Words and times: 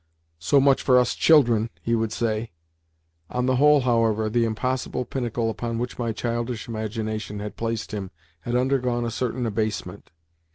"So 0.39 0.59
much 0.59 0.81
for 0.81 0.97
us 0.97 1.13
children!" 1.13 1.69
he 1.79 1.93
would 1.93 2.11
say. 2.11 2.49
On 3.29 3.45
the 3.45 3.57
whole, 3.57 3.81
however, 3.81 4.31
the 4.31 4.45
impossible 4.45 5.05
pinnacle 5.05 5.47
upon 5.51 5.77
which 5.77 5.99
my 5.99 6.11
childish 6.11 6.67
imagination 6.67 7.37
had 7.37 7.55
placed 7.55 7.91
him 7.93 8.09
had 8.39 8.55
undergone 8.55 9.05
a 9.05 9.11
certain 9.11 9.45
abasement. 9.45 10.09